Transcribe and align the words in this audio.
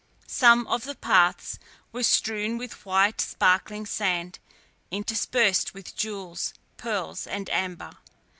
Some 0.25 0.65
of 0.65 0.85
the 0.85 0.95
paths 0.95 1.59
were 1.91 2.01
strewn 2.01 2.57
with 2.57 2.87
white 2.87 3.21
sparkling 3.21 3.85
sand, 3.85 4.39
interspersed 4.89 5.75
with 5.75 5.95
jewels, 5.95 6.55
pearls, 6.75 7.27
and 7.27 7.47
amber. 7.51 7.91